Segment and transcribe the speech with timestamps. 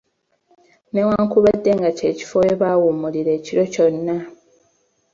[0.91, 4.15] Ne wankubadde nga kye kifo we bawummulira ekiro kyonna.